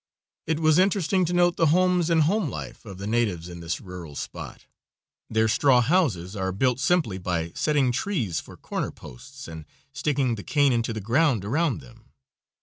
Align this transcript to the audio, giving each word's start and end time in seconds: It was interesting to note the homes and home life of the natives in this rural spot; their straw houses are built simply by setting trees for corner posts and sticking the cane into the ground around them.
It 0.47 0.59
was 0.59 0.79
interesting 0.79 1.25
to 1.25 1.33
note 1.33 1.57
the 1.57 1.67
homes 1.67 2.09
and 2.09 2.23
home 2.23 2.49
life 2.49 2.85
of 2.85 2.97
the 2.97 3.05
natives 3.05 3.47
in 3.47 3.59
this 3.59 3.79
rural 3.79 4.15
spot; 4.15 4.65
their 5.29 5.47
straw 5.47 5.79
houses 5.79 6.35
are 6.35 6.51
built 6.51 6.79
simply 6.79 7.19
by 7.19 7.51
setting 7.53 7.91
trees 7.91 8.39
for 8.39 8.57
corner 8.57 8.89
posts 8.89 9.47
and 9.47 9.63
sticking 9.93 10.33
the 10.33 10.43
cane 10.43 10.73
into 10.73 10.91
the 10.91 11.01
ground 11.01 11.45
around 11.45 11.81
them. 11.81 12.05